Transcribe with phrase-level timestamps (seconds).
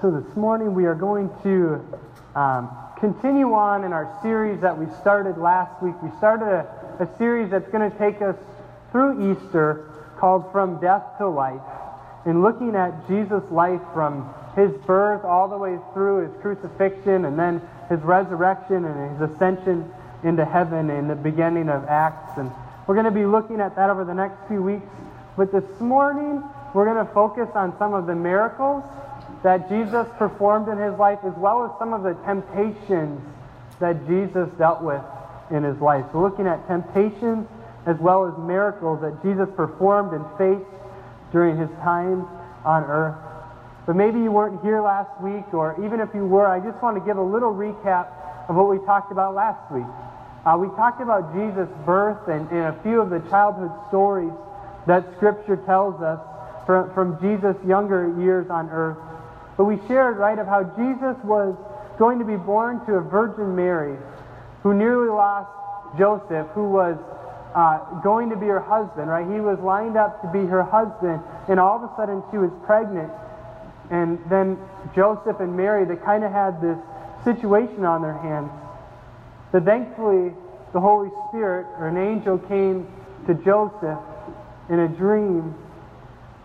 [0.00, 1.84] So this morning we are going to
[2.38, 6.00] um, continue on in our series that we started last week.
[6.00, 8.36] We started a, a series that's going to take us
[8.92, 11.60] through Easter called From Death to Life
[12.26, 17.36] and looking at Jesus' life from his birth all the way through his crucifixion and
[17.36, 19.90] then his resurrection and his ascension
[20.22, 22.38] into heaven in the beginning of Acts.
[22.38, 22.52] And
[22.86, 24.86] we're going to be looking at that over the next few weeks.
[25.36, 26.40] But this morning,
[26.72, 28.84] we're going to focus on some of the miracles
[29.42, 33.20] that Jesus performed in his life, as well as some of the temptations
[33.80, 35.02] that Jesus dealt with
[35.50, 36.04] in his life.
[36.12, 37.46] So, looking at temptations
[37.86, 40.68] as well as miracles that Jesus performed and faced
[41.32, 42.26] during his time
[42.64, 43.16] on earth.
[43.86, 46.98] But maybe you weren't here last week, or even if you were, I just want
[46.98, 48.12] to give a little recap
[48.48, 49.88] of what we talked about last week.
[50.44, 54.32] Uh, we talked about Jesus' birth and, and a few of the childhood stories
[54.86, 56.20] that Scripture tells us
[56.66, 58.98] from, from Jesus' younger years on earth.
[59.58, 61.54] But we shared, right, of how Jesus was
[61.98, 63.98] going to be born to a Virgin Mary
[64.62, 65.50] who nearly lost
[65.98, 66.96] Joseph, who was
[67.54, 69.26] uh, going to be her husband, right?
[69.26, 72.50] He was lined up to be her husband, and all of a sudden she was
[72.64, 73.10] pregnant.
[73.90, 74.58] And then
[74.94, 76.78] Joseph and Mary, they kind of had this
[77.24, 78.50] situation on their hands.
[79.50, 80.34] But thankfully,
[80.72, 82.86] the Holy Spirit or an angel came
[83.26, 83.98] to Joseph
[84.68, 85.54] in a dream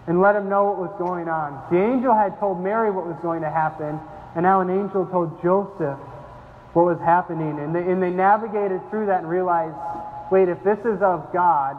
[0.07, 1.55] and let him know what was going on.
[1.71, 3.99] The angel had told Mary what was going to happen,
[4.35, 5.99] and now an angel told Joseph
[6.73, 7.59] what was happening.
[7.59, 9.77] And they, and they navigated through that and realized,
[10.31, 11.77] wait, if this is of God,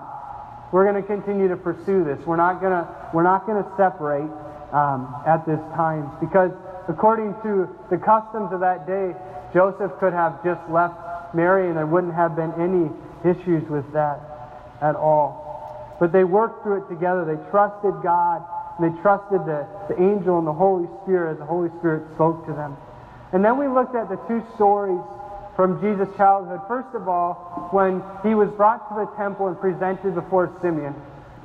[0.73, 2.19] we're going to continue to pursue this.
[2.27, 4.31] We're not going to we're not going to separate
[4.73, 6.51] um, at this time because
[6.89, 9.15] according to the customs of that day,
[9.53, 10.99] Joseph could have just left
[11.35, 12.91] Mary, and there wouldn't have been any
[13.23, 14.19] issues with that
[14.83, 15.44] at all.
[16.01, 17.25] But they worked through it together.
[17.25, 18.45] They trusted God.
[18.79, 22.47] And they trusted the, the angel and the Holy Spirit as the Holy Spirit spoke
[22.47, 22.77] to them.
[23.33, 25.01] And then we looked at the two stories
[25.57, 26.61] from Jesus' childhood.
[26.67, 30.95] First of all, when he was brought to the temple and presented before Simeon.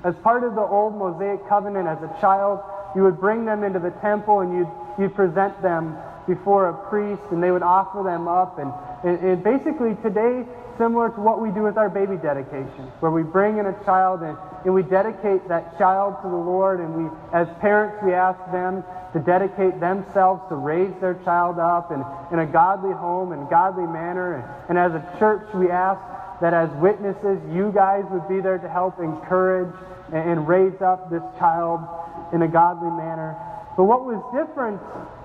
[0.04, 2.62] As part of the old Mosaic covenant, as a child,
[2.96, 5.96] you would bring them into the temple and you'd, you'd present them
[6.28, 8.58] before a priest and they would offer them up.
[8.58, 8.74] And,
[9.04, 10.46] and, and basically, today,
[10.80, 14.24] similar to what we do with our baby dedication, where we bring in a child
[14.24, 18.40] and, and we dedicate that child to the Lord, and we, as parents, we ask
[18.52, 22.00] them to dedicate themselves to raise their child up in,
[22.32, 24.40] in a godly home and godly manner.
[24.40, 26.00] And, and as a church, we ask
[26.40, 29.76] that as witnesses, you guys would be there to help encourage
[30.14, 31.84] and, and raise up this child
[32.32, 33.36] in a godly manner.
[33.76, 34.80] But what was different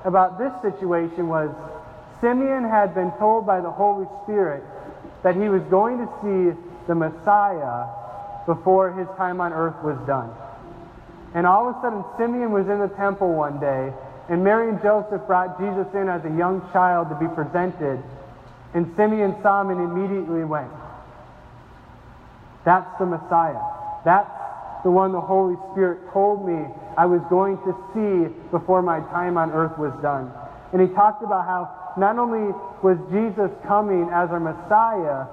[0.05, 1.55] about this situation was
[2.21, 4.65] Simeon had been told by the Holy Spirit
[5.25, 6.55] that he was going to see
[6.87, 7.89] the Messiah
[8.47, 10.31] before his time on earth was done.
[11.35, 13.93] And all of a sudden, Simeon was in the temple one day,
[14.29, 17.99] and Mary and Joseph brought Jesus in as a young child to be presented.
[18.75, 20.71] And Simeon saw him and immediately went,
[22.65, 23.61] That's the Messiah.
[24.05, 24.31] That's
[24.85, 29.39] the one the Holy Spirit told me I was going to see before my time
[29.39, 30.31] on earth was done.
[30.73, 35.27] And he talked about how not only was Jesus coming as our Messiah,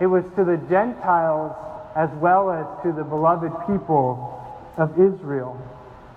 [0.00, 1.54] it was to the Gentiles
[1.96, 4.38] as well as to the beloved people
[4.76, 5.58] of Israel.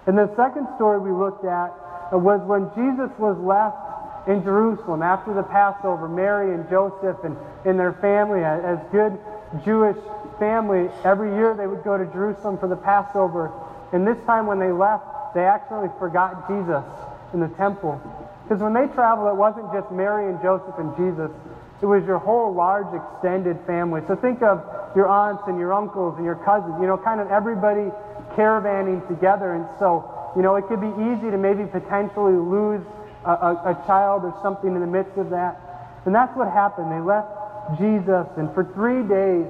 [0.05, 1.73] And the second story we looked at
[2.13, 6.07] uh, was when Jesus was left in Jerusalem after the Passover.
[6.07, 9.17] Mary and Joseph and, and their family, as good
[9.65, 9.97] Jewish
[10.37, 13.51] family, every year they would go to Jerusalem for the Passover.
[13.93, 16.83] And this time when they left, they actually forgot Jesus
[17.33, 18.01] in the temple.
[18.43, 21.31] Because when they traveled, it wasn't just Mary and Joseph and Jesus.
[21.81, 24.01] It was your whole large extended family.
[24.07, 24.61] So think of
[24.95, 27.89] your aunts and your uncles and your cousins, you know, kind of everybody
[28.37, 29.53] caravanning together.
[29.53, 32.85] And so, you know, it could be easy to maybe potentially lose
[33.25, 35.57] a, a, a child or something in the midst of that.
[36.05, 36.91] And that's what happened.
[36.91, 37.29] They left
[37.77, 39.45] Jesus, and for three days,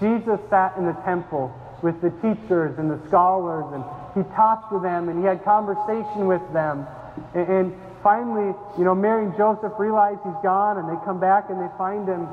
[0.00, 3.84] Jesus sat in the temple with the teachers and the scholars, and
[4.14, 6.86] he talked to them, and he had conversation with them.
[7.34, 7.66] And, and
[8.04, 11.72] finally, you know, Mary and Joseph realize he's gone, and they come back and they
[11.76, 12.28] find him.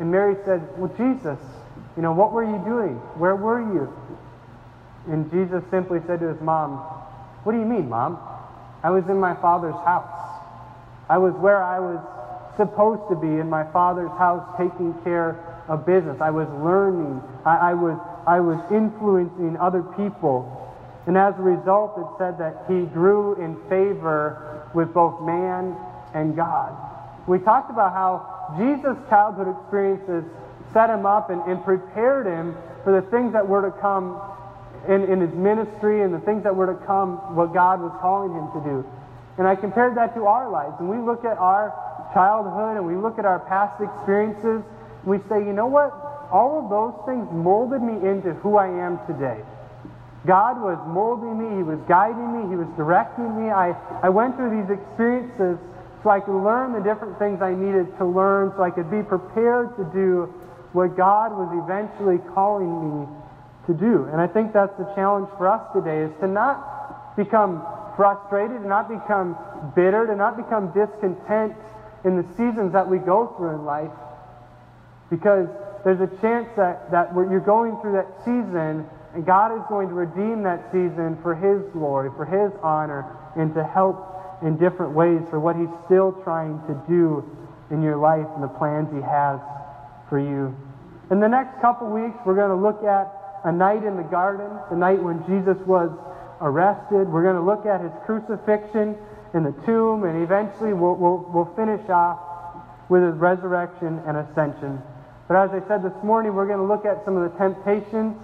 [0.00, 1.38] And Mary said, Well, Jesus,
[1.94, 2.96] you know, what were you doing?
[3.20, 3.92] Where were you?
[5.12, 6.78] And Jesus simply said to his mom,
[7.44, 8.18] What do you mean, Mom?
[8.82, 10.08] I was in my father's house.
[11.08, 12.00] I was where I was
[12.56, 15.36] supposed to be in my father's house taking care
[15.68, 16.16] of business.
[16.20, 17.22] I was learning.
[17.44, 20.56] I, I was, I was influencing other people.
[21.06, 25.76] And as a result, it said that he grew in favor with both man
[26.14, 26.76] and God.
[27.26, 30.24] We talked about how Jesus' childhood experiences
[30.72, 34.20] set him up and, and prepared him for the things that were to come
[34.88, 38.32] in, in his ministry and the things that were to come, what God was calling
[38.32, 38.86] him to do.
[39.38, 40.74] And I compared that to our lives.
[40.80, 41.74] And we look at our
[42.14, 44.62] childhood and we look at our past experiences
[45.04, 45.92] we say, you know what?
[46.30, 49.42] All of those things molded me into who I am today.
[50.26, 53.50] God was molding me, He was guiding me, He was directing me.
[53.50, 53.72] I,
[54.02, 55.56] I went through these experiences
[56.02, 59.02] so I could learn the different things I needed to learn, so I could be
[59.02, 60.32] prepared to do
[60.72, 63.08] what God was eventually calling me
[63.66, 64.08] to do.
[64.12, 67.64] And I think that's the challenge for us today is to not become
[67.96, 69.36] frustrated, to not become
[69.76, 71.52] bitter, to not become discontent
[72.04, 73.92] in the seasons that we go through in life.
[75.10, 75.48] Because
[75.84, 79.94] there's a chance that, that you're going through that season and God is going to
[79.94, 83.04] redeem that season for His glory, for His honor,
[83.36, 84.06] and to help
[84.42, 87.24] in different ways for what He's still trying to do
[87.70, 89.40] in your life and the plans He has
[90.08, 90.54] for you.
[91.10, 93.10] In the next couple weeks, we're going to look at
[93.44, 95.90] a night in the garden, the night when Jesus was
[96.40, 97.08] arrested.
[97.08, 98.96] We're going to look at his crucifixion
[99.34, 102.18] in the tomb, and eventually we'll, we'll, we'll finish off
[102.88, 104.82] with his resurrection and ascension.
[105.28, 108.16] But as I said this morning, we're going to look at some of the temptations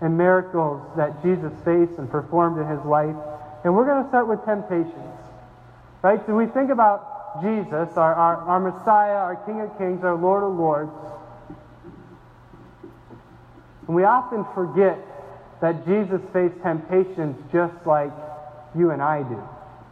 [0.00, 3.16] and miracles that Jesus faced and performed in his life.
[3.64, 4.94] And we're going to start with temptations.
[6.02, 6.20] Right?
[6.26, 10.44] So we think about Jesus, our, our, our Messiah, our King of Kings, our Lord
[10.44, 10.92] of Lords.
[13.86, 14.98] And we often forget
[15.60, 18.12] that Jesus faced temptations just like
[18.76, 19.42] you and I do.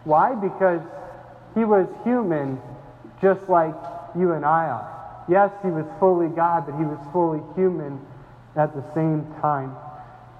[0.04, 0.34] Why?
[0.34, 0.80] Because
[1.54, 2.60] he was human
[3.20, 3.74] just like
[4.16, 5.24] you and I are.
[5.28, 8.00] Yes, he was fully God, but he was fully human
[8.54, 9.74] at the same time.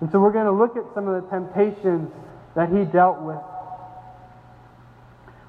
[0.01, 2.11] And so we're going to look at some of the temptations
[2.55, 3.41] that he dealt with.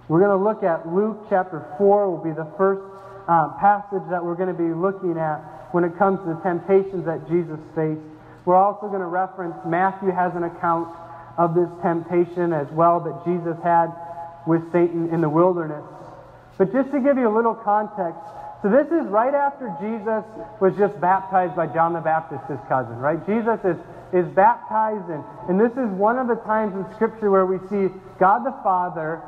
[0.08, 2.82] We're going to look at Luke chapter 4 will be the first
[3.28, 7.06] um, passage that we're going to be looking at when it comes to the temptations
[7.06, 8.00] that Jesus faced.
[8.46, 10.96] We're also going to reference Matthew has an account
[11.38, 13.92] of this temptation as well that Jesus had
[14.48, 15.84] with Satan in the wilderness.
[16.58, 18.24] But just to give you a little context,
[18.62, 20.26] so this is right after Jesus
[20.60, 23.22] was just baptized by John the Baptist, his cousin, right?
[23.28, 23.78] Jesus is,
[24.14, 27.94] is baptized, and, and this is one of the times in Scripture where we see
[28.20, 29.22] God the Father,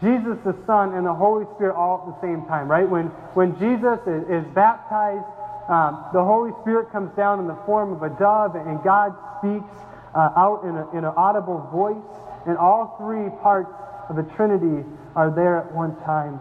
[0.00, 2.88] Jesus the Son, and the Holy Spirit all at the same time, right?
[2.88, 5.26] When, when Jesus is, is baptized,
[5.66, 9.74] um, the Holy Spirit comes down in the form of a dove, and God speaks
[10.14, 12.06] uh, out in, a, in an audible voice,
[12.46, 13.74] and all three parts
[14.08, 14.86] of the Trinity
[15.16, 16.38] are there at one time.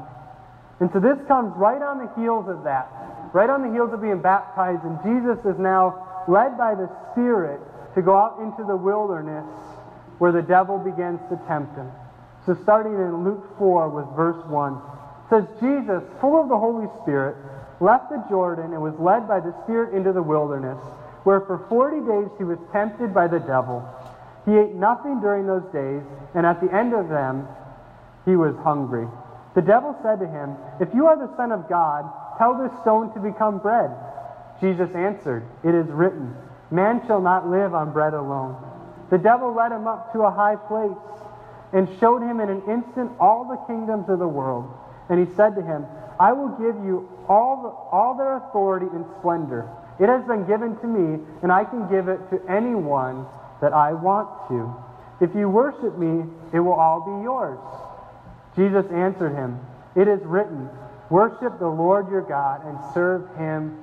[0.80, 2.88] And so this comes right on the heels of that,
[3.34, 7.60] right on the heels of being baptized, and Jesus is now led by the Spirit
[7.96, 9.46] to go out into the wilderness
[10.20, 11.90] where the devil begins to tempt him.
[12.46, 16.88] So starting in Luke 4 with verse 1, it says, Jesus, full of the Holy
[17.02, 17.36] Spirit,
[17.80, 20.78] left the Jordan and was led by the Spirit into the wilderness,
[21.24, 23.84] where for forty days he was tempted by the devil.
[24.46, 26.02] He ate nothing during those days,
[26.34, 27.48] and at the end of them
[28.26, 29.08] he was hungry.
[29.56, 32.06] The devil said to him, If you are the Son of God,
[32.38, 33.92] tell this stone to become bread.
[34.62, 36.36] Jesus answered, It is written,
[36.72, 38.56] Man shall not live on bread alone.
[39.10, 40.98] The devil led him up to a high place
[41.74, 44.72] and showed him in an instant all the kingdoms of the world.
[45.10, 45.86] And he said to him,
[46.20, 49.70] I will give you all, the, all their authority and splendor.
[50.00, 53.26] It has been given to me, and I can give it to anyone
[53.62, 54.74] that I want to.
[55.20, 57.60] If you worship me, it will all be yours.
[58.58, 59.60] Jesus answered him,
[59.96, 60.68] It is written,
[61.10, 63.78] Worship the Lord your God and serve him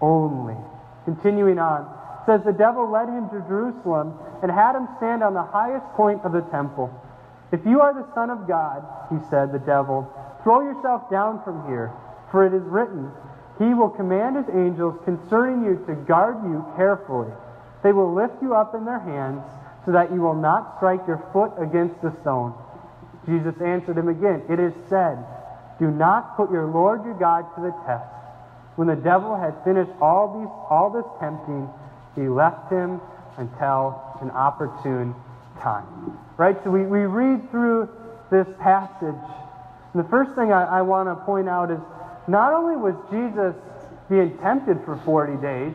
[0.00, 0.56] only.
[1.04, 1.88] Continuing on,
[2.26, 6.20] says the devil led him to Jerusalem and had him stand on the highest point
[6.22, 6.92] of the temple.
[7.50, 10.08] If you are the Son of God, he said, the devil,
[10.42, 11.92] throw yourself down from here,
[12.30, 13.10] for it is written,
[13.58, 17.32] He will command His angels concerning you to guard you carefully.
[17.82, 19.42] They will lift you up in their hands
[19.84, 22.54] so that you will not strike your foot against a stone.
[23.26, 25.18] Jesus answered him again, It is said,
[25.78, 28.08] Do not put your Lord your God to the test.
[28.76, 31.68] When the devil had finished all, these, all this tempting,
[32.14, 33.00] he left him
[33.36, 35.14] until an opportune
[35.60, 36.18] time.
[36.36, 36.56] Right?
[36.64, 37.88] So we, we read through
[38.30, 39.14] this passage.
[39.94, 41.78] The first thing I, I want to point out is
[42.26, 43.54] not only was Jesus
[44.10, 45.72] being tempted for 40 days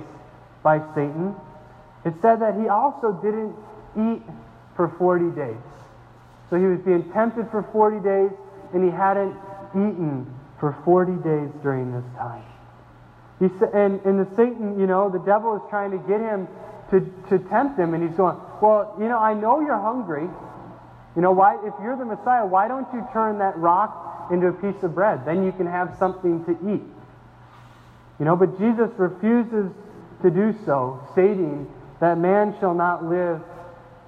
[0.62, 1.36] by Satan,
[2.06, 3.56] it said that he also didn't
[3.96, 4.24] eat
[4.76, 5.58] for 40 days.
[6.50, 8.32] So he was being tempted for 40 days,
[8.74, 9.36] and he hadn't
[9.72, 10.26] eaten
[10.60, 12.44] for 40 days during this time.
[13.40, 16.48] He said, and, and the Satan, you know, the devil is trying to get him
[16.92, 20.28] to, to tempt him, and he's going, Well, you know, I know you're hungry.
[21.16, 24.54] You know, why, if you're the Messiah, why don't you turn that rock into a
[24.54, 25.26] piece of bread?
[25.26, 26.84] Then you can have something to eat.
[28.20, 29.72] You know, but Jesus refuses
[30.22, 33.42] to do so, stating that man shall not live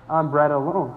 [0.10, 0.94] on bread alone.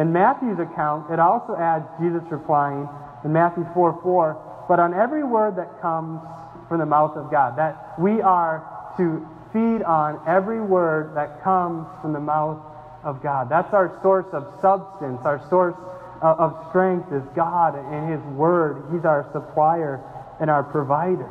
[0.00, 2.88] In Matthew's account, it also adds Jesus replying
[3.22, 6.20] in Matthew 4 4, but on every word that comes
[6.68, 8.64] from the mouth of God, that we are
[8.96, 12.64] to feed on every word that comes from the mouth
[13.04, 13.50] of God.
[13.50, 15.76] That's our source of substance, our source
[16.22, 18.84] of strength is God and His Word.
[18.92, 20.00] He's our supplier
[20.40, 21.28] and our provider.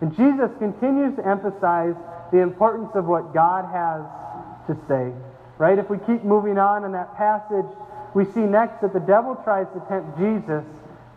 [0.00, 1.96] And Jesus continues to emphasize
[2.32, 4.04] the importance of what God has
[4.68, 5.12] to say.
[5.58, 5.78] Right?
[5.78, 7.66] If we keep moving on in that passage,
[8.14, 10.64] we see next that the devil tries to tempt Jesus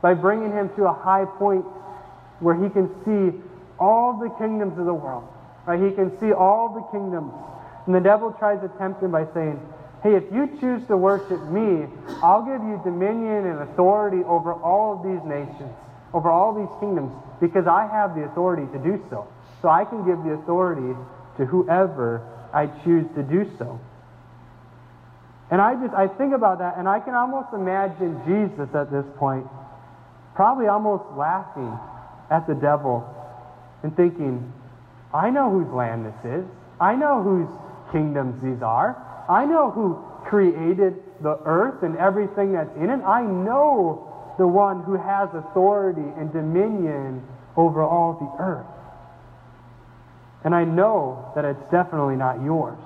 [0.02, 1.66] by bringing him to a high point
[2.40, 3.40] where he can see
[3.80, 5.28] all the kingdoms of the world.
[5.66, 5.80] Right?
[5.80, 7.34] He can see all the kingdoms.
[7.86, 9.60] And the devil tries to tempt him by saying,
[10.04, 11.86] Hey, if you choose to worship me,
[12.24, 15.70] I'll give you dominion and authority over all of these nations,
[16.12, 19.28] over all these kingdoms, because I have the authority to do so.
[19.62, 20.98] So I can give the authority
[21.38, 23.80] to whoever I choose to do so.
[25.52, 29.06] And I just I think about that and I can almost imagine Jesus at this
[29.18, 29.46] point
[30.36, 31.78] probably almost laughing
[32.30, 33.06] at the devil
[33.84, 34.52] and thinking,
[35.14, 36.46] I know whose land this is.
[36.80, 37.50] I know whose
[37.92, 38.96] kingdoms these are.
[39.30, 43.04] I know who created the earth and everything that's in it.
[43.04, 47.22] I know the one who has authority and dominion
[47.58, 48.66] over all the earth.
[50.44, 52.80] And I know that it's definitely not yours.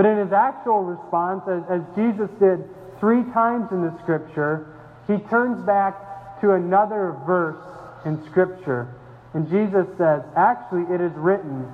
[0.00, 2.64] But in his actual response, as, as Jesus did
[3.00, 4.66] three times in the scripture,
[5.06, 7.60] he turns back to another verse
[8.06, 8.88] in scripture.
[9.34, 11.70] And Jesus says, Actually, it is written,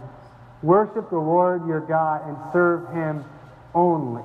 [0.60, 3.24] worship the Lord your God and serve him
[3.76, 4.24] only.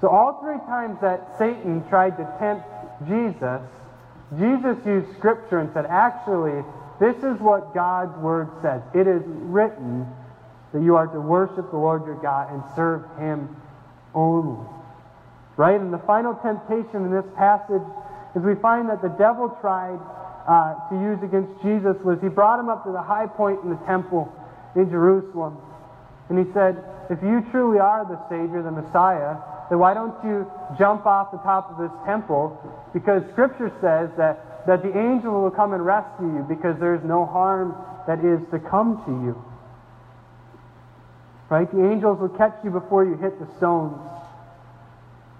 [0.00, 2.64] So, all three times that Satan tried to tempt
[3.08, 3.60] Jesus,
[4.38, 6.62] Jesus used Scripture and said, actually,
[7.00, 8.82] this is what God's Word says.
[8.94, 10.06] It is written
[10.74, 13.48] that you are to worship the Lord your God and serve Him
[14.12, 14.58] only.
[15.56, 15.80] Right?
[15.80, 17.86] And the final temptation in this passage
[18.34, 20.02] is we find that the devil tried
[20.50, 23.70] uh, to use against Jesus was he brought him up to the high point in
[23.70, 24.28] the temple
[24.76, 25.56] in Jerusalem.
[26.28, 29.36] And he said, if you truly are the Savior, the Messiah,
[29.70, 32.58] then why don't you jump off the top of this temple?
[32.92, 37.04] Because Scripture says that, that the angel will come and rescue you because there is
[37.04, 37.76] no harm
[38.06, 39.53] that is to come to you.
[41.54, 41.70] Right?
[41.70, 43.96] The angels will catch you before you hit the stones.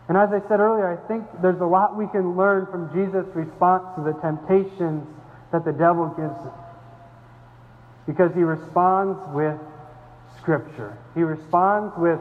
[0.06, 3.26] And as I said earlier, I think there's a lot we can learn from Jesus'
[3.35, 5.09] response to the temptations
[5.50, 6.54] that the devil gives us.
[8.06, 9.59] Because he responds with
[10.38, 10.97] Scripture.
[11.16, 12.21] He responds with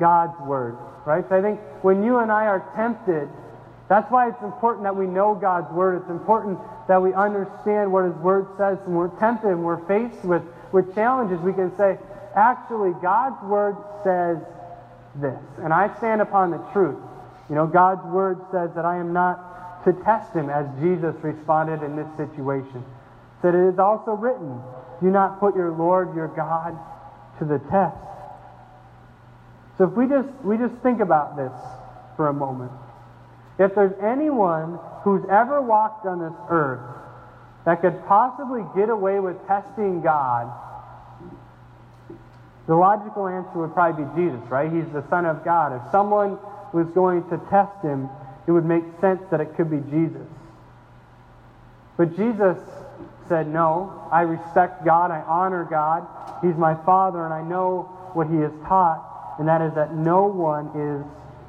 [0.00, 1.28] God's Word, right?
[1.28, 3.28] So I think when you and I are tempted,
[3.90, 6.00] that's why it's important that we know God's Word.
[6.00, 8.78] It's important that we understand what His Word says.
[8.86, 11.98] When we're tempted and we're faced with, with challenges, we can say,
[12.36, 14.38] actually, God's Word says
[15.16, 15.40] this.
[15.58, 16.98] And I stand upon the truth.
[17.48, 21.82] You know, God's Word says that I am not to test Him as Jesus responded
[21.82, 22.84] in this situation.
[23.42, 24.60] That it is also written,
[25.00, 26.76] do not put your Lord, your God,
[27.38, 27.96] to the test.
[29.78, 31.52] So if we just we just think about this
[32.16, 32.72] for a moment.
[33.58, 36.80] If there's anyone who's ever walked on this earth
[37.64, 40.52] that could possibly get away with testing God,
[42.66, 44.70] the logical answer would probably be Jesus, right?
[44.70, 45.80] He's the Son of God.
[45.80, 46.38] If someone
[46.72, 48.08] was going to test him,
[48.46, 50.26] it would make sense that it could be Jesus.
[51.96, 52.58] But Jesus
[53.28, 56.06] said, No, I respect God, I honor God,
[56.42, 57.82] He's my Father, and I know
[58.14, 61.04] what He has taught, and that is that no one is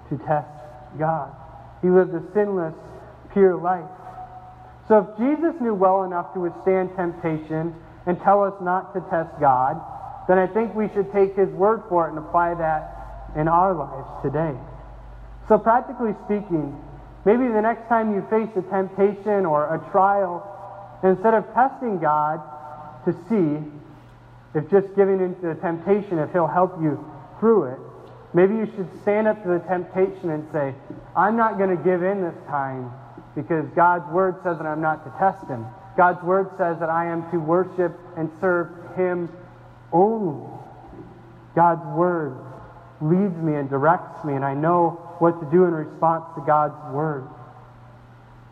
[0.09, 0.49] to test
[0.97, 1.33] God.
[1.81, 2.73] He lived a sinless,
[3.33, 3.89] pure life.
[4.87, 9.29] So if Jesus knew well enough to withstand temptation and tell us not to test
[9.39, 9.81] God,
[10.27, 13.73] then I think we should take His word for it and apply that in our
[13.73, 14.55] lives today.
[15.47, 16.75] So, practically speaking,
[17.25, 20.43] maybe the next time you face a temptation or a trial,
[21.03, 22.41] instead of testing God
[23.05, 23.63] to see
[24.53, 27.03] if just giving into the temptation, if He'll help you
[27.39, 27.79] through it,
[28.33, 30.73] maybe you should stand up to the temptation and say,
[31.15, 32.91] I'm not going to give in this time
[33.35, 35.65] because God's Word says that I'm not to test Him.
[35.95, 39.29] God's Word says that I am to worship and serve Him
[39.91, 40.45] only.
[41.55, 42.37] God's Word
[43.01, 46.93] leads me and directs me, and I know what to do in response to God's
[46.93, 47.27] Word.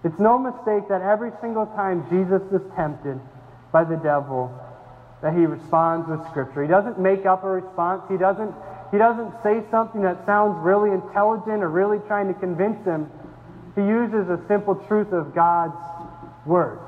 [0.03, 3.19] It's no mistake that every single time Jesus is tempted
[3.71, 4.53] by the devil,
[5.21, 6.61] that he responds with Scripture.
[6.61, 8.03] He doesn't make up a response.
[8.09, 8.53] He doesn't,
[8.91, 13.09] he doesn't say something that sounds really intelligent or really trying to convince him.
[13.75, 15.75] He uses a simple truth of God's
[16.45, 16.79] Word.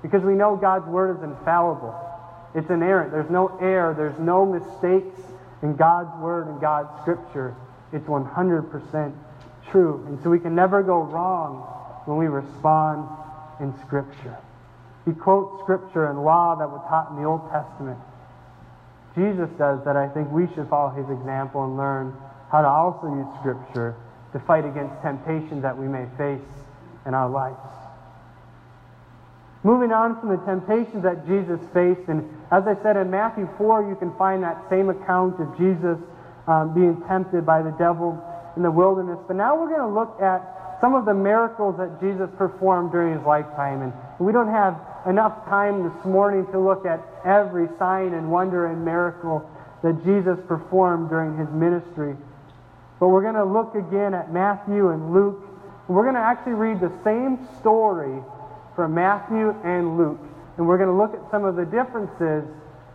[0.00, 1.94] Because we know God's Word is infallible.
[2.54, 3.12] It's inerrant.
[3.12, 3.94] There's no error.
[3.94, 5.20] There's no mistakes
[5.62, 7.54] in God's Word and God's Scripture.
[7.92, 9.14] It's 100%
[9.70, 10.04] true.
[10.06, 11.62] And so we can never go wrong
[12.04, 13.08] when we respond
[13.60, 14.36] in Scripture.
[15.04, 17.98] He quotes Scripture and law that was taught in the Old Testament.
[19.14, 19.96] Jesus says that.
[19.96, 22.14] I think we should follow his example and learn
[22.50, 23.94] how to also use Scripture
[24.32, 26.40] to fight against temptations that we may face
[27.06, 27.81] in our lives.
[29.64, 33.88] Moving on from the temptations that Jesus faced, and as I said in Matthew 4,
[33.88, 35.98] you can find that same account of Jesus
[36.48, 38.18] um, being tempted by the devil
[38.56, 39.18] in the wilderness.
[39.28, 43.14] But now we're going to look at some of the miracles that Jesus performed during
[43.14, 43.82] his lifetime.
[43.82, 44.74] And we don't have
[45.06, 49.48] enough time this morning to look at every sign and wonder and miracle
[49.84, 52.16] that Jesus performed during his ministry.
[52.98, 55.38] But we're going to look again at Matthew and Luke.
[55.86, 58.18] We're going to actually read the same story
[58.74, 60.20] from Matthew and Luke.
[60.56, 62.44] And we're going to look at some of the differences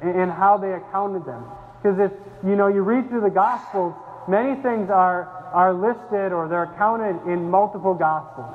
[0.02, 1.44] in, how they accounted them.
[1.82, 2.12] Because if
[2.46, 3.94] you know you read through the Gospels,
[4.28, 8.54] many things are, are listed or they're accounted in multiple Gospels.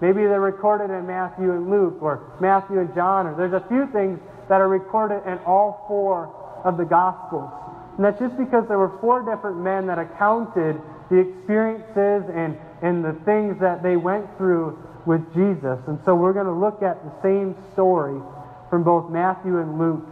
[0.00, 3.88] Maybe they're recorded in Matthew and Luke, or Matthew and John, or there's a few
[3.92, 6.28] things that are recorded in all four
[6.64, 7.50] of the Gospels.
[7.96, 10.76] And that's just because there were four different men that accounted
[11.08, 15.78] the experiences and, and the things that they went through with Jesus.
[15.86, 18.20] And so we're going to look at the same story
[18.68, 20.04] from both Matthew and Luke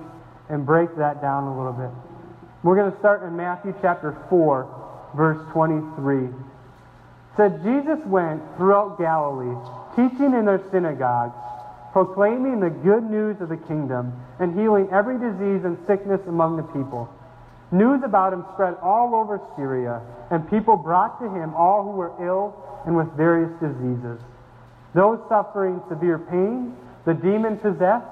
[0.48, 1.90] and break that down a little bit.
[2.62, 6.24] We're going to start in Matthew chapter 4, verse 23.
[6.24, 6.32] It
[7.36, 9.58] said, Jesus went throughout Galilee,
[9.96, 11.34] teaching in their synagogues,
[11.92, 16.62] proclaiming the good news of the kingdom, and healing every disease and sickness among the
[16.62, 17.12] people.
[17.72, 22.12] News about him spread all over Syria, and people brought to him all who were
[22.20, 22.54] ill
[22.86, 24.20] and with various diseases
[24.94, 26.74] those suffering severe pain,
[27.04, 28.06] the demon possessed,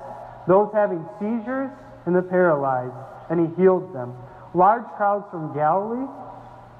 [0.48, 1.70] those having seizures,
[2.06, 2.94] and the paralyzed,
[3.30, 4.12] and he healed them.
[4.54, 6.06] Large crowds from Galilee,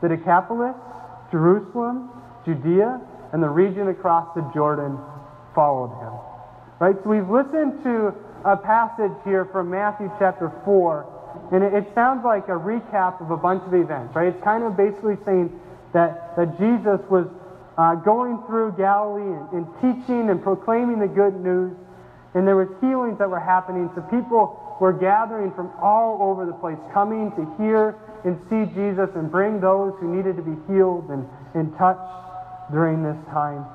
[0.02, 0.74] the Decapolis,
[1.30, 2.10] Jerusalem,
[2.44, 3.00] Judea,
[3.32, 4.98] and the region across the Jordan
[5.54, 6.12] followed him.
[6.80, 6.96] Right?
[7.02, 8.12] So we've listened to
[8.44, 11.06] a passage here from Matthew chapter 4,
[11.52, 14.34] and it, it sounds like a recap of a bunch of events, right?
[14.34, 15.48] It's kind of basically saying
[15.94, 17.30] that, that Jesus was
[17.82, 21.74] uh, going through Galilee and, and, teaching and proclaiming the good news.
[22.34, 23.90] And there was healings that were happening.
[23.96, 29.10] So people were gathering from all over the place, coming to hear and see Jesus
[29.16, 32.06] and bring those who needed to be healed and, and touched
[32.70, 33.66] during this time.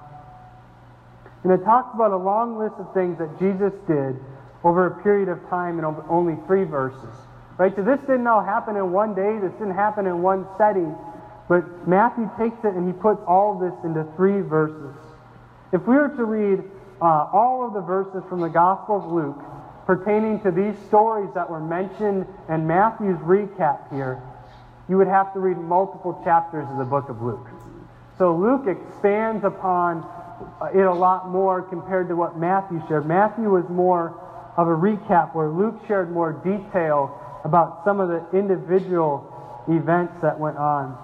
[1.43, 4.15] And it talks about a long list of things that Jesus did
[4.63, 7.13] over a period of time in only three verses.
[7.57, 7.75] Right?
[7.75, 9.37] So this didn't all happen in one day.
[9.41, 10.95] This didn't happen in one setting.
[11.47, 14.95] But Matthew takes it and he puts all this into three verses.
[15.71, 16.63] If we were to read
[17.01, 19.39] uh, all of the verses from the Gospel of Luke
[19.85, 24.21] pertaining to these stories that were mentioned in Matthew's recap here,
[24.89, 27.47] you would have to read multiple chapters of the book of Luke.
[28.17, 30.05] So Luke expands upon
[30.73, 33.05] it a lot more compared to what Matthew shared.
[33.05, 34.19] Matthew was more
[34.57, 39.33] of a recap where Luke shared more detail about some of the individual
[39.67, 40.97] events that went on.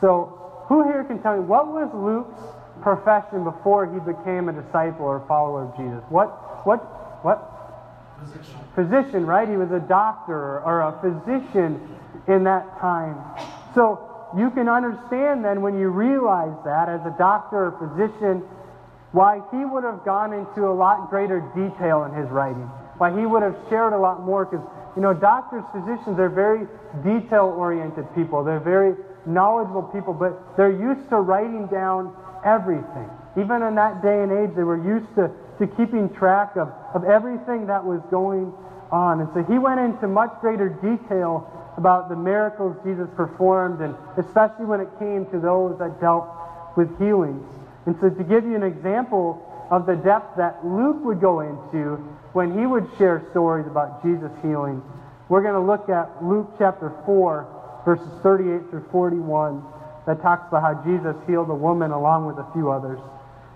[0.00, 2.40] So, who here can tell me what was Luke's
[2.82, 6.02] profession before he became a disciple or follower of Jesus?
[6.08, 6.78] What, what,
[7.24, 7.38] what?
[8.20, 8.60] Physician.
[8.74, 9.48] Physician, right?
[9.48, 11.80] He was a doctor or a physician
[12.28, 13.16] in that time.
[13.74, 18.42] So, you can understand then when you realize that as a doctor or physician,
[19.12, 22.70] why he would have gone into a lot greater detail in his writing.
[22.98, 26.68] Why he would have shared a lot more because, you know, doctors, physicians, they're very
[27.02, 28.44] detail oriented people.
[28.44, 28.94] They're very
[29.26, 33.08] knowledgeable people, but they're used to writing down everything.
[33.36, 37.04] Even in that day and age, they were used to, to keeping track of, of
[37.04, 38.52] everything that was going
[38.90, 39.20] on.
[39.20, 44.66] And so he went into much greater detail about the miracles Jesus performed, and especially
[44.66, 46.28] when it came to those that dealt
[46.76, 47.44] with healings.
[47.86, 51.96] And so, to give you an example of the depth that Luke would go into
[52.32, 54.82] when he would share stories about Jesus healing,
[55.28, 59.62] we're going to look at Luke chapter 4 verses 38 through 41,
[60.06, 62.98] that talks about how Jesus healed a woman along with a few others.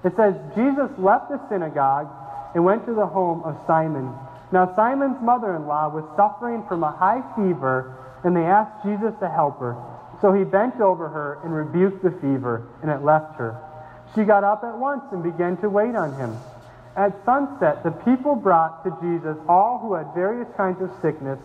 [0.04, 2.08] It says, Jesus left the synagogue
[2.54, 4.12] and went to the home of Simon.
[4.52, 9.14] Now, Simon's mother in law was suffering from a high fever, and they asked Jesus
[9.20, 9.76] to help her.
[10.20, 13.58] So he bent over her and rebuked the fever, and it left her.
[14.14, 16.36] She got up at once and began to wait on him.
[16.96, 21.40] At sunset, the people brought to Jesus all who had various kinds of sickness,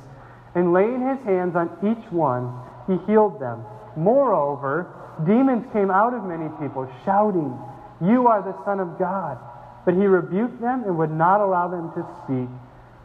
[0.60, 2.52] and laying his hands on each one,
[2.84, 3.64] he healed them.
[3.96, 4.92] Moreover,
[5.24, 7.56] demons came out of many people, shouting,
[8.04, 9.40] You are the Son of God.
[9.88, 12.52] But he rebuked them and would not allow them to speak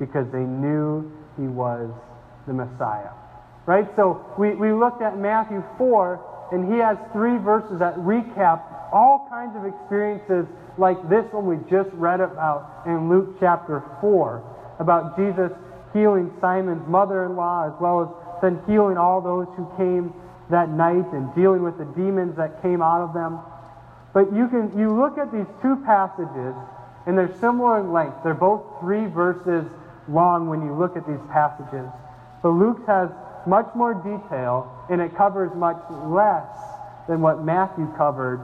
[0.03, 1.07] because they knew
[1.39, 1.95] he was
[2.51, 3.15] the Messiah.
[3.67, 3.87] Right?
[3.95, 9.31] So we, we looked at Matthew 4, and he has three verses that recap all
[9.31, 14.43] kinds of experiences like this one we just read about in Luke chapter 4
[14.81, 15.55] about Jesus
[15.95, 20.13] healing Simon's mother in law as well as then healing all those who came
[20.51, 23.39] that night and dealing with the demons that came out of them.
[24.13, 26.55] But you can you look at these two passages
[27.07, 28.19] and they're similar in length.
[28.23, 29.65] They're both three verses
[30.09, 31.89] long when you look at these passages.
[32.43, 33.09] But Luke has
[33.47, 36.47] much more detail and it covers much less
[37.09, 38.41] than what Matthew covered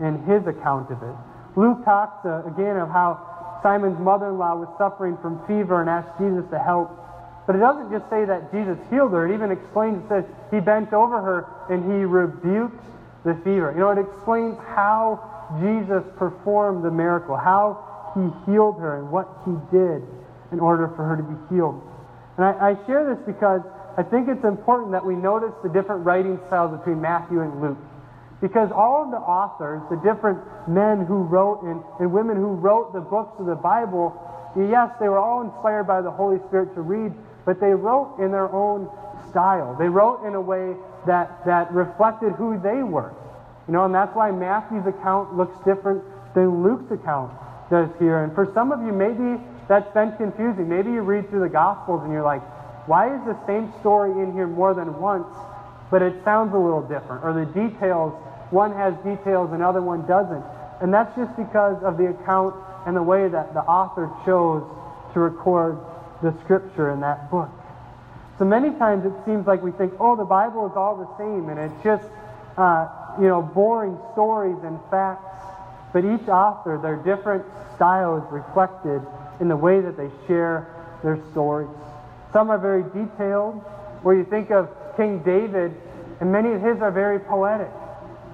[0.00, 1.16] in his account of it.
[1.56, 3.31] Luke talks uh, again of how
[3.62, 6.90] Simon's mother in law was suffering from fever and asked Jesus to help.
[7.46, 10.60] But it doesn't just say that Jesus healed her, it even explains, it says he
[10.60, 12.82] bent over her and he rebuked
[13.24, 13.72] the fever.
[13.74, 15.18] You know, it explains how
[15.60, 20.02] Jesus performed the miracle, how he healed her, and what he did
[20.52, 21.82] in order for her to be healed.
[22.36, 23.62] And I, I share this because
[23.96, 27.78] I think it's important that we notice the different writing styles between Matthew and Luke.
[28.42, 32.92] Because all of the authors, the different men who wrote and, and women who wrote
[32.92, 34.12] the books of the Bible,
[34.58, 37.14] yes, they were all inspired by the Holy Spirit to read,
[37.46, 38.90] but they wrote in their own
[39.30, 39.76] style.
[39.78, 40.74] They wrote in a way
[41.06, 43.14] that, that reflected who they were.
[43.68, 46.02] You know, and that's why Matthew's account looks different
[46.34, 47.32] than Luke's account
[47.70, 48.24] does here.
[48.24, 50.68] And for some of you, maybe that's been confusing.
[50.68, 52.42] Maybe you read through the Gospels and you're like,
[52.88, 55.30] why is the same story in here more than once,
[55.90, 57.22] but it sounds a little different?
[57.22, 58.12] Or the details,
[58.52, 60.44] one has details, another one doesn't.
[60.80, 62.54] And that's just because of the account
[62.86, 64.62] and the way that the author chose
[65.14, 65.78] to record
[66.22, 67.50] the scripture in that book.
[68.38, 71.48] So many times it seems like we think, oh, the Bible is all the same,
[71.48, 72.04] and it's just,
[72.56, 72.88] uh,
[73.20, 75.24] you know, boring stories and facts.
[75.92, 77.44] But each author, their different
[77.76, 79.02] style is reflected
[79.40, 80.66] in the way that they share
[81.02, 81.68] their stories.
[82.32, 83.60] Some are very detailed,
[84.02, 85.74] where you think of King David,
[86.20, 87.70] and many of his are very poetic.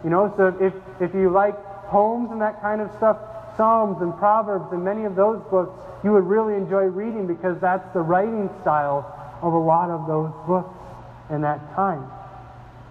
[0.04, 1.56] You know, so if, if you like
[1.88, 3.18] poems and that kind of stuff,
[3.56, 5.72] Psalms and Proverbs and many of those books,
[6.04, 9.02] you would really enjoy reading because that's the writing style
[9.42, 10.74] of a lot of those books
[11.30, 12.08] in that time.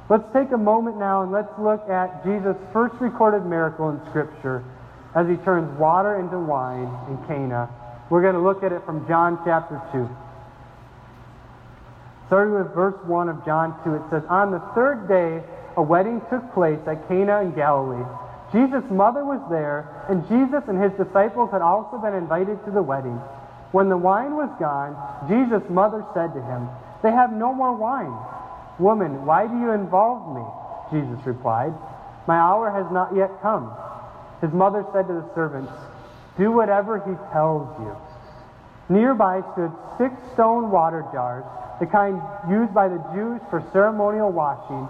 [0.09, 4.63] Let's take a moment now and let's look at Jesus' first recorded miracle in Scripture
[5.15, 7.69] as he turns water into wine in Cana.
[8.09, 10.07] We're going to look at it from John chapter 2.
[12.27, 15.43] Starting with verse 1 of John 2, it says, On the third day,
[15.77, 18.03] a wedding took place at Cana in Galilee.
[18.51, 22.81] Jesus' mother was there, and Jesus and his disciples had also been invited to the
[22.81, 23.19] wedding.
[23.71, 24.97] When the wine was gone,
[25.29, 26.67] Jesus' mother said to him,
[27.03, 28.15] They have no more wine.
[28.79, 30.43] Woman, why do you involve me?
[30.91, 31.73] Jesus replied,
[32.27, 33.71] My hour has not yet come.
[34.41, 35.71] His mother said to the servants,
[36.37, 37.95] Do whatever he tells you.
[38.89, 41.43] Nearby stood six stone water jars
[41.79, 44.89] the kind used by the Jews for ceremonial washing,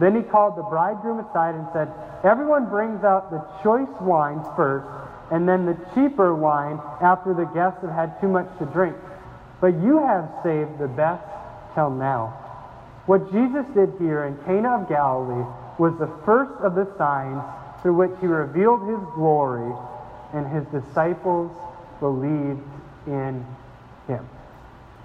[0.00, 1.88] Then he called the bridegroom aside and said,
[2.24, 4.86] Everyone brings out the choice wines first,
[5.30, 8.96] and then the cheaper wine after the guests have had too much to drink.
[9.60, 11.24] But you have saved the best
[11.74, 12.40] till now.
[13.06, 15.44] What Jesus did here in Cana of Galilee
[15.78, 17.42] was the first of the signs
[17.82, 19.72] through which he revealed his glory,
[20.32, 21.52] and his disciples
[22.00, 22.64] believed
[23.06, 23.44] in
[24.08, 24.26] him.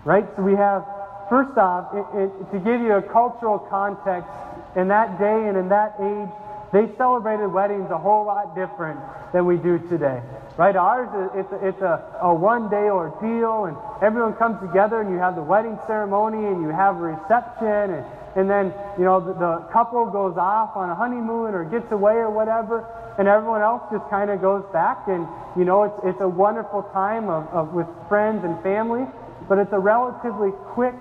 [0.06, 0.26] Right?
[0.38, 0.86] So we have,
[1.30, 4.30] first off, it, it, to give you a cultural context,
[4.76, 6.30] in that day and in that age,
[6.72, 9.00] they celebrated weddings a whole lot different
[9.34, 10.22] than we do today.
[10.58, 10.76] Right?
[10.76, 15.18] Ours, it's a, it's a, a one day ordeal, and everyone comes together, and you
[15.18, 18.06] have the wedding ceremony, and you have a reception, and,
[18.36, 22.14] and then, you know, the, the couple goes off on a honeymoon or gets away
[22.14, 22.86] or whatever,
[23.18, 25.26] and everyone else just kind of goes back, and,
[25.58, 29.08] you know, it's, it's a wonderful time of, of, with friends and family
[29.50, 30.94] but it's a relatively quick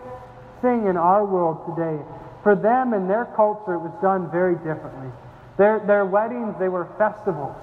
[0.63, 2.03] thing in our world today.
[2.49, 5.13] For them and their culture, it was done very differently.
[5.59, 7.55] Their, their weddings, they were festivals.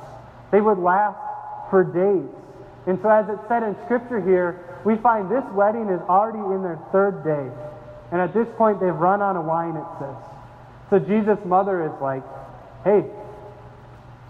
[0.52, 1.18] They would last
[1.72, 2.30] for days.
[2.86, 6.62] And so, as it said in Scripture here, we find this wedding is already in
[6.62, 7.50] their third day.
[8.12, 10.22] And at this point, they've run out of wine, it says.
[10.92, 12.22] So, Jesus' mother is like,
[12.84, 13.10] hey,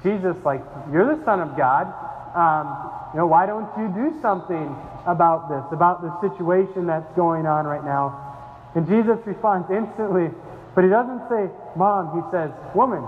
[0.07, 1.91] Jesus, like, you're the Son of God.
[2.31, 4.71] Um, you know, why don't you do something
[5.05, 8.24] about this, about the situation that's going on right now?
[8.75, 10.29] And Jesus responds instantly,
[10.75, 13.01] but he doesn't say, Mom, he says, Woman.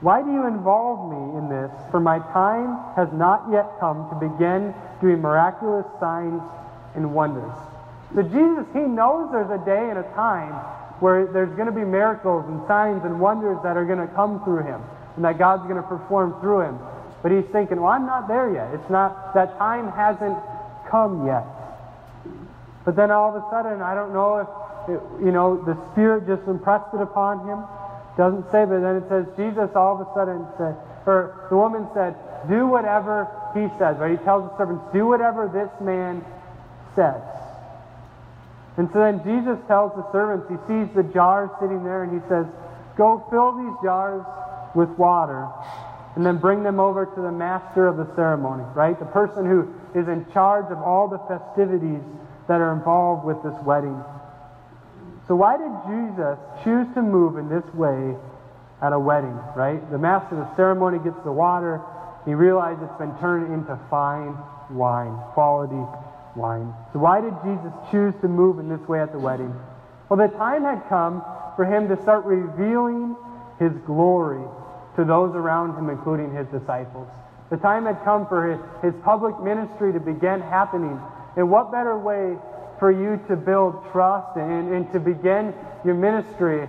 [0.00, 1.70] Why do you involve me in this?
[1.90, 6.40] For my time has not yet come to begin doing miraculous signs
[6.94, 7.52] and wonders.
[8.14, 10.52] So Jesus, he knows there's a day and a time
[11.00, 14.42] where there's going to be miracles and signs and wonders that are going to come
[14.44, 14.80] through him
[15.16, 16.78] and that God's going to perform through him.
[17.22, 18.72] But he's thinking, well, I'm not there yet.
[18.72, 20.36] It's not, that time hasn't
[20.88, 21.44] come yet.
[22.90, 24.50] But then all of a sudden, I don't know if,
[24.90, 27.62] it, you know, the Spirit just impressed it upon him.
[28.18, 30.74] Doesn't say, but then it says, Jesus all of a sudden said,
[31.06, 32.18] or the woman said,
[32.50, 34.18] do whatever he says, right?
[34.18, 36.26] He tells the servants, do whatever this man
[36.98, 37.22] says.
[38.76, 42.26] And so then Jesus tells the servants, he sees the jars sitting there, and he
[42.26, 42.42] says,
[42.98, 44.26] Go fill these jars
[44.74, 45.46] with water,
[46.16, 48.98] and then bring them over to the master of the ceremony, right?
[48.98, 52.02] The person who is in charge of all the festivities
[52.50, 53.94] that are involved with this wedding.
[55.28, 56.34] So, why did Jesus
[56.66, 58.18] choose to move in this way
[58.82, 59.78] at a wedding, right?
[59.90, 61.80] The master of the ceremony gets the water,
[62.26, 64.34] he realizes it's been turned into fine
[64.68, 65.78] wine, quality
[66.34, 66.74] wine.
[66.92, 69.54] So why did Jesus choose to move in this way at the wedding?
[70.08, 71.22] Well, the time had come
[71.54, 73.14] for him to start revealing
[73.58, 74.42] his glory
[74.96, 77.06] to those around him, including his disciples.
[77.50, 80.98] The time had come for his, his public ministry to begin happening.
[81.36, 82.36] And what better way
[82.78, 86.68] for you to build trust and, and to begin your ministry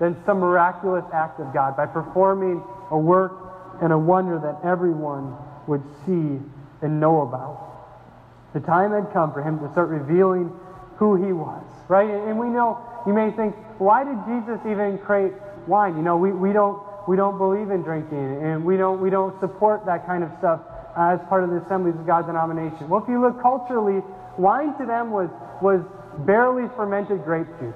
[0.00, 3.32] than some miraculous act of God by performing a work
[3.82, 6.40] and a wonder that everyone would see
[6.82, 7.68] and know about?
[8.52, 10.50] The time had come for him to start revealing
[10.96, 12.10] who he was, right?
[12.10, 15.32] And we know, you may think, why did Jesus even create
[15.66, 15.96] wine?
[15.96, 19.38] You know, we, we, don't, we don't believe in drinking, and we don't, we don't
[19.40, 20.60] support that kind of stuff
[20.96, 22.88] as part of the Assemblies of God denomination.
[22.88, 24.02] Well, if you look culturally,
[24.38, 25.30] wine to them was,
[25.62, 25.80] was
[26.26, 27.74] barely fermented grape juice,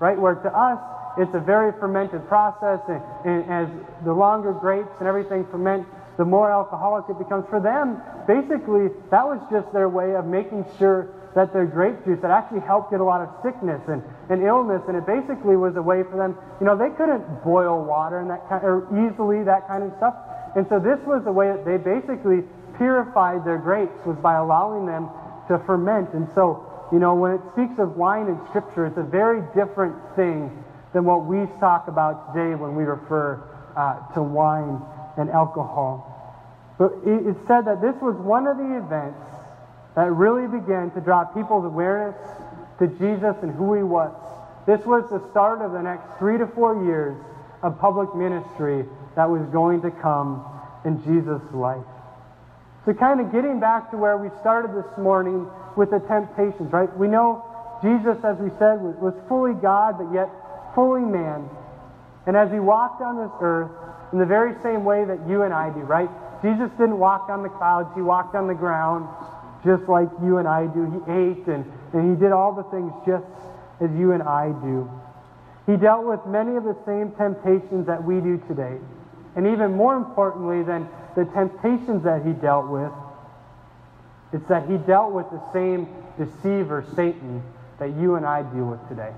[0.00, 0.18] right?
[0.18, 0.78] Where to us,
[1.18, 3.68] it's a very fermented process, and, and as
[4.04, 5.86] the longer grapes and everything ferment,
[6.18, 7.46] the more alcoholic it becomes.
[7.48, 12.18] For them, basically, that was just their way of making sure that their grape juice
[12.22, 15.76] that actually helped get a lot of sickness and, and illness, and it basically was
[15.76, 19.44] a way for them, you know, they couldn't boil water and that kind, or easily
[19.44, 20.16] that kind of stuff.
[20.56, 22.40] And so this was the way that they basically
[22.76, 25.08] purified their grapes was by allowing them
[25.48, 26.12] to ferment.
[26.12, 29.96] And so, you know, when it speaks of wine in Scripture, it's a very different
[30.14, 33.42] thing than what we talk about today when we refer
[33.76, 34.80] uh, to wine
[35.18, 36.12] and alcohol.
[36.78, 39.20] But it said that this was one of the events
[39.94, 42.16] that really began to draw people's awareness
[42.78, 44.12] to Jesus and who he was.
[44.66, 47.16] This was the start of the next three to four years
[47.62, 48.84] of public ministry
[49.16, 50.44] that was going to come
[50.84, 51.84] in Jesus' life.
[52.86, 56.86] So, kind of getting back to where we started this morning with the temptations, right?
[56.96, 57.42] We know
[57.82, 60.30] Jesus, as we said, was, was fully God, but yet
[60.72, 61.50] fully man.
[62.26, 63.70] And as he walked on this earth,
[64.12, 66.08] in the very same way that you and I do, right?
[66.42, 69.08] Jesus didn't walk on the clouds, he walked on the ground
[69.64, 70.86] just like you and I do.
[70.86, 73.26] He ate and, and he did all the things just
[73.80, 74.88] as you and I do.
[75.66, 78.78] He dealt with many of the same temptations that we do today.
[79.34, 82.92] And even more importantly than the temptations that he dealt with,
[84.32, 87.42] it's that he dealt with the same deceiver, Satan,
[87.80, 89.12] that you and I deal with today.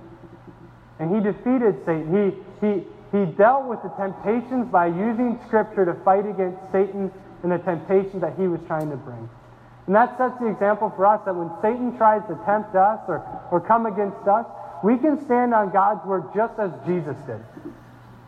[1.01, 2.07] And he defeated Satan.
[2.15, 2.73] He, he,
[3.11, 7.11] he dealt with the temptations by using Scripture to fight against Satan
[7.43, 9.29] and the temptations that he was trying to bring.
[9.87, 13.25] And that sets the example for us that when Satan tries to tempt us or,
[13.51, 14.47] or come against us,
[14.85, 17.43] we can stand on God's word just as Jesus did.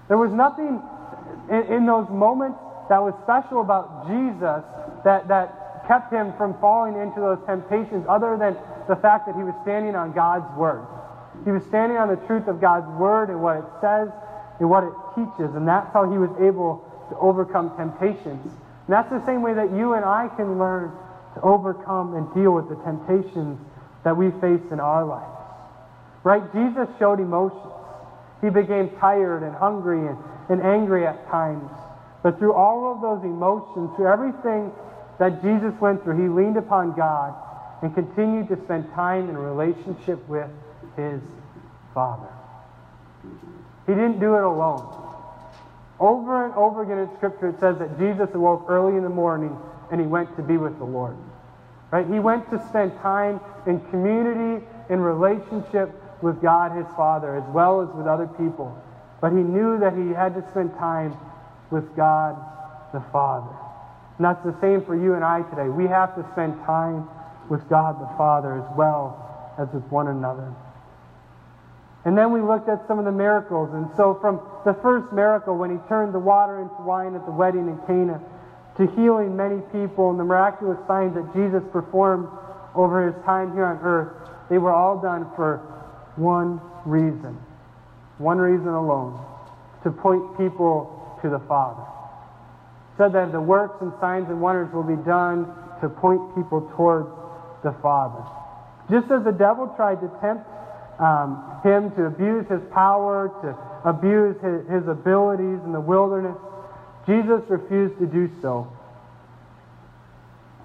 [0.08, 0.82] There was nothing
[1.50, 2.58] in, in those moments
[2.90, 4.66] that was special about Jesus
[5.06, 8.58] that, that kept him from falling into those temptations other than
[8.90, 10.82] the fact that he was standing on God's word.
[11.46, 14.10] He was standing on the truth of God's word and what it says
[14.58, 18.44] and what it teaches, and that's how he was able to overcome temptations.
[18.44, 20.90] And that's the same way that you and I can learn
[21.34, 23.58] to overcome and deal with the temptations
[24.02, 25.38] that we face in our lives.
[26.24, 26.42] Right?
[26.52, 27.72] Jesus showed emotions.
[28.42, 30.18] He became tired and hungry and,
[30.50, 31.70] and angry at times.
[32.22, 34.72] But through all of those emotions, through everything
[35.18, 37.34] that Jesus went through, he leaned upon God
[37.82, 40.48] and continued to spend time in relationship with
[40.96, 41.20] his
[41.94, 42.28] Father.
[43.86, 44.96] He didn't do it alone.
[45.98, 49.56] Over and over again in Scripture, it says that Jesus awoke early in the morning
[49.90, 51.16] and he went to be with the Lord.
[51.90, 52.06] Right?
[52.06, 55.90] He went to spend time in community, in relationship
[56.22, 58.76] with God his Father, as well as with other people.
[59.20, 61.16] But he knew that he had to spend time
[61.70, 62.36] with God
[62.92, 63.54] the Father.
[64.18, 65.68] And that's the same for you and I today.
[65.68, 67.08] We have to spend time
[67.48, 69.16] with God the Father as well
[69.58, 70.52] as with one another.
[72.04, 73.70] And then we looked at some of the miracles.
[73.74, 77.32] And so, from the first miracle, when he turned the water into wine at the
[77.32, 78.20] wedding in Cana,
[78.76, 82.28] to healing many people and the miraculous signs that Jesus performed
[82.74, 85.58] over his time here on earth, they were all done for
[86.16, 87.36] one reason.
[88.18, 89.18] One reason alone
[89.82, 91.82] to point people to the Father.
[92.98, 95.46] Said that the works and signs and wonders will be done
[95.80, 97.08] to point people towards
[97.62, 98.22] the Father.
[98.90, 100.44] Just as the devil tried to tempt
[101.00, 106.36] um, him to abuse his power, to abuse his, his abilities in the wilderness,
[107.06, 108.70] Jesus refused to do so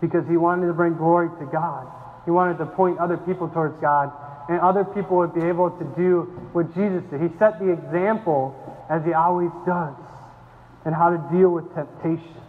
[0.01, 1.87] because he wanted to bring glory to God.
[2.25, 4.11] He wanted to point other people towards God,
[4.49, 7.21] and other people would be able to do what Jesus did.
[7.21, 8.53] He set the example,
[8.89, 9.95] as he always does,
[10.85, 12.41] in how to deal with temptation.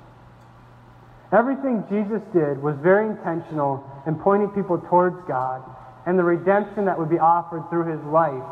[1.33, 5.63] Everything Jesus did was very intentional in pointing people towards God
[6.07, 8.47] and the redemption that would be offered through his life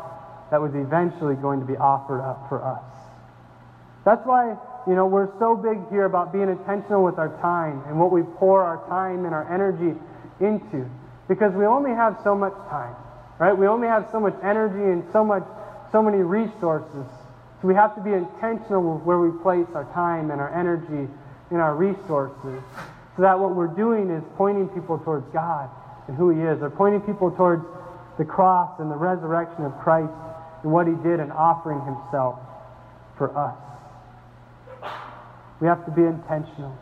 [0.51, 2.83] that was eventually going to be offered up for us.
[4.03, 7.99] That's why, you know, we're so big here about being intentional with our time and
[7.99, 9.97] what we pour our time and our energy
[10.39, 10.87] into.
[11.27, 12.95] Because we only have so much time,
[13.39, 13.57] right?
[13.57, 15.43] We only have so much energy and so much,
[15.91, 17.07] so many resources.
[17.65, 21.11] We have to be intentional with where we place our time and our energy
[21.49, 22.61] and our resources.
[23.15, 25.69] So that what we're doing is pointing people towards God
[26.07, 27.65] and who He is, or pointing people towards
[28.19, 30.13] the cross and the resurrection of Christ
[30.61, 32.37] and what He did in offering Himself
[33.17, 33.57] for us.
[35.59, 36.77] We have to be intentional.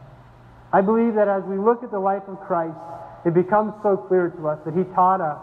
[0.74, 2.76] I believe that as we look at the life of Christ,
[3.24, 5.40] it becomes so clear to us that He taught us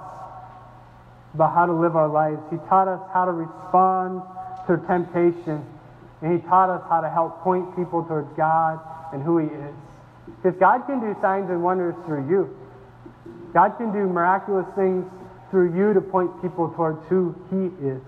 [1.33, 2.43] about how to live our lives.
[2.51, 4.21] He taught us how to respond
[4.67, 5.65] to temptation.
[6.23, 8.81] And He taught us how to help point people towards God
[9.13, 9.75] and who He is.
[10.43, 12.57] Because God can do signs and wonders through you.
[13.53, 15.05] God can do miraculous things
[15.51, 18.01] through you to point people towards who He is.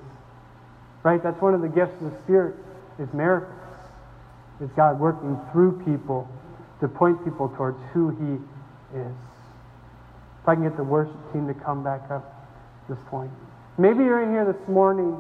[1.02, 1.22] Right?
[1.22, 2.54] That's one of the gifts of the Spirit
[2.98, 3.58] is miracles.
[4.60, 6.28] Is God working through people
[6.80, 9.14] to point people towards who He is.
[10.42, 12.42] If I can get the worship team to come back up
[12.88, 13.30] this point.
[13.78, 15.16] Maybe you're in here this morning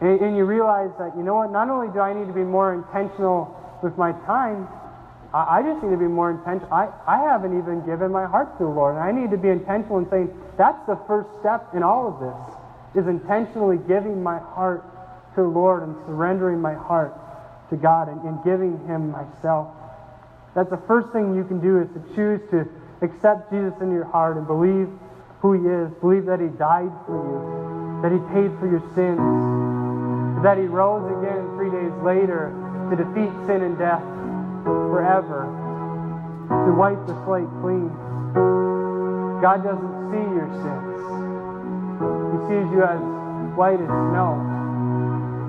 [0.00, 2.44] and, and you realize that, you know what, not only do I need to be
[2.44, 4.68] more intentional with my time,
[5.32, 6.72] I, I just need to be more intentional.
[6.72, 8.96] I, I haven't even given my heart to the Lord.
[8.96, 12.20] And I need to be intentional in saying that's the first step in all of
[12.20, 14.84] this, is intentionally giving my heart
[15.34, 17.14] to the Lord and surrendering my heart
[17.70, 19.68] to God and, and giving Him myself.
[20.54, 22.68] That's the first thing you can do is to choose to
[23.02, 24.88] accept Jesus into your heart and believe
[25.40, 25.90] who He is.
[26.00, 29.18] Believe that He died for you, that He paid for your sins,
[30.44, 32.52] that He rose again three days later
[32.92, 34.04] to defeat sin and death
[34.92, 35.48] forever,
[36.68, 37.88] to wipe the slate clean.
[39.40, 41.00] God doesn't see your sins.
[42.28, 43.00] He sees you as
[43.56, 44.36] white as snow.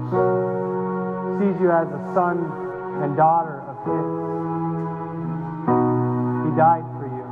[0.07, 2.39] He sees you as a son
[3.03, 4.07] and daughter of His.
[6.47, 7.27] He died for you.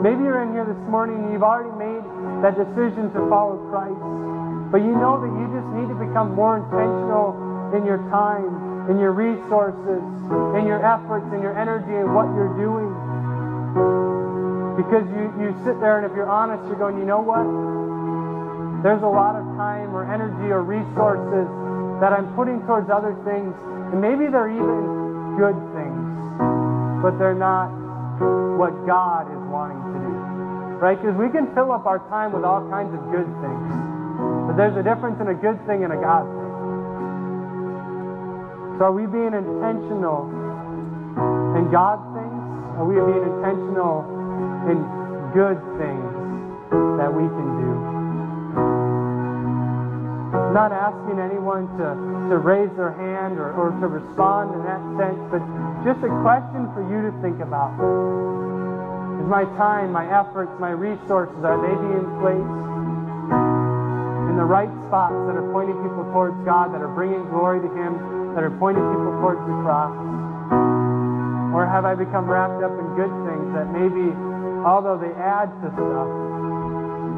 [0.00, 2.00] Maybe you're in here this morning and you've already made
[2.40, 4.00] that decision to follow Christ,
[4.70, 7.32] but you know that you just need to become more intentional
[7.72, 10.04] in your time, in your resources,
[10.56, 12.88] in your efforts, in your energy, and what you're doing.
[14.76, 17.44] Because you, you sit there and if you're honest, you're going, you know what?
[18.84, 21.48] There's a lot of time or energy or resources
[22.00, 23.56] that I'm putting towards other things,
[23.90, 26.04] and maybe they're even good things,
[27.02, 27.72] but they're not
[28.56, 30.14] what God is wanting to do.
[30.78, 31.00] Right?
[31.00, 33.97] Because we can fill up our time with all kinds of good things.
[34.58, 36.50] There's a difference in a good thing and a God thing.
[38.74, 40.26] So are we being intentional
[41.54, 42.42] in God things?
[42.74, 44.02] Are we being intentional
[44.66, 44.82] in
[45.30, 46.10] good things
[46.98, 47.70] that we can do?
[50.42, 51.94] I'm not asking anyone to,
[52.26, 55.38] to raise their hand or, or to respond in that sense, but
[55.86, 57.78] just a question for you to think about.
[59.22, 62.68] Is my time, my efforts, my resources, are they being placed
[64.38, 67.98] the right spots that are pointing people towards God, that are bringing glory to Him,
[68.38, 69.90] that are pointing people towards the cross?
[71.50, 74.14] Or have I become wrapped up in good things that maybe,
[74.62, 76.06] although they add to stuff,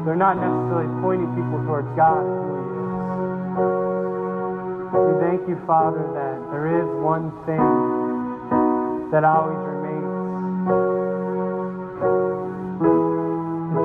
[0.01, 2.89] they're not necessarily pointing people towards God and who He is?
[4.97, 7.61] We thank you, Father, that there is one thing
[9.13, 9.61] that always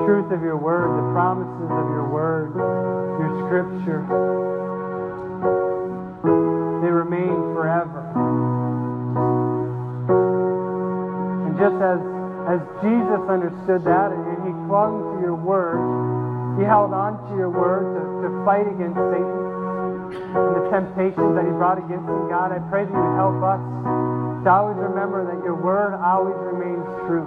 [0.07, 2.55] truth of your word, the promises of your word,
[3.19, 4.07] your scripture.
[6.79, 8.07] They remain forever.
[11.43, 11.99] And just as,
[12.47, 15.83] as Jesus understood that and he clung to your word,
[16.55, 19.43] he held on to your word to, to fight against Satan
[20.39, 22.31] and the temptations that he brought against him.
[22.31, 23.59] God, I pray that you help us
[24.47, 27.27] to always remember that your word always remains true.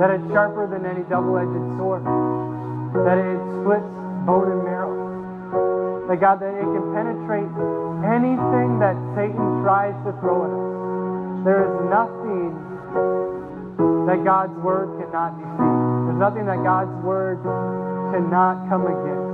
[0.00, 2.00] That it's sharper than any double-edged sword.
[3.04, 3.84] That it splits
[4.24, 6.08] bone and marrow.
[6.08, 7.52] That God, that it can penetrate
[8.08, 11.44] anything that Satan tries to throw at us.
[11.44, 12.56] There is nothing
[14.08, 15.76] that God's word cannot defeat.
[16.08, 17.44] There's nothing that God's word
[18.16, 19.30] cannot come against.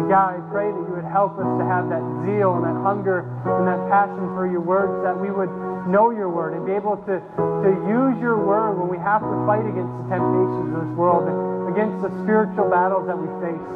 [0.00, 2.76] And God, I pray that you would help us to have that zeal and that
[2.84, 5.48] hunger and that passion for your words, that we would
[5.88, 9.36] know your word and be able to, to use your word when we have to
[9.46, 11.36] fight against the temptations of this world and
[11.72, 13.66] against the spiritual battles that we face.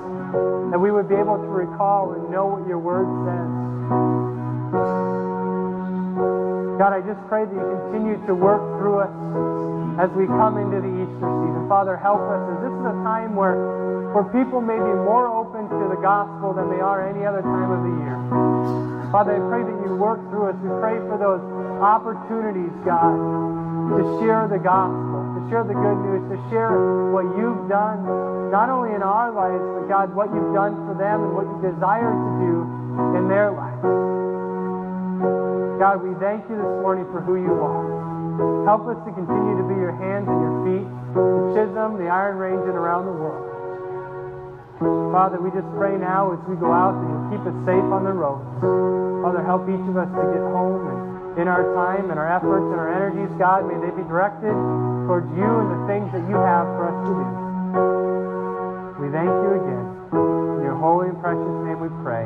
[0.74, 3.50] That we would be able to recall and know what your word says.
[6.74, 9.14] God, I just pray that you continue to work through us
[10.02, 11.70] as we come into the Easter season.
[11.70, 15.70] Father, help us as this is a time where, where people may be more open
[15.70, 18.18] to the gospel than they are any other time of the year.
[19.14, 20.59] Father, I pray that you work through us.
[20.59, 21.38] We pray for those
[21.81, 23.16] opportunities, God,
[23.95, 26.72] to share the gospel, to share the good news, to share
[27.11, 28.05] what you've done,
[28.51, 31.59] not only in our lives, but God, what you've done for them and what you
[31.62, 32.55] desire to do
[33.18, 33.83] in their lives.
[35.79, 38.64] God, we thank you this morning for who you are.
[38.64, 42.39] Help us to continue to be your hands and your feet, the Chisholm, the Iron
[42.39, 43.55] Range, and around the world.
[45.12, 48.03] Father, we just pray now as we go out that you'll keep us safe on
[48.03, 48.43] the roads.
[49.22, 52.66] Father, help each of us to get home and in our time and our efforts
[52.70, 54.55] and our energies, God, may they be directed
[55.07, 57.26] towards you and the things that you have for us to do.
[59.03, 59.87] We thank you again.
[60.59, 62.22] In your holy and precious name we pray.